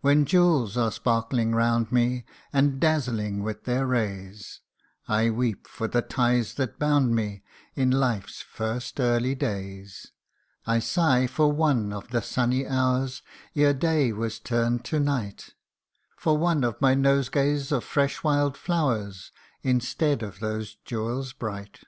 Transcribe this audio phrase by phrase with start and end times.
[0.00, 4.60] When jewels are sparkling round me, And dazzling with their rays,
[5.06, 7.42] I weep for the ties that bound me
[7.74, 10.12] In life's first early days.
[10.66, 11.04] MY CHILDHOOD'S HOME.
[11.18, 13.20] 181 I sigh for one of the sunny hours
[13.54, 15.50] Ere day was turned to night;
[16.16, 19.30] For one of my nosegays of fresh wild flowers,
[19.62, 21.80] Instead of those jewels bright.